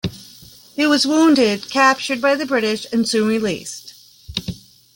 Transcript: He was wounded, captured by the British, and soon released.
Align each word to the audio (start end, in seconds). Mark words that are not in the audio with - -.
He 0.75 0.87
was 0.87 1.05
wounded, 1.05 1.69
captured 1.69 2.21
by 2.21 2.33
the 2.33 2.47
British, 2.47 2.87
and 2.91 3.07
soon 3.07 3.27
released. 3.27 3.93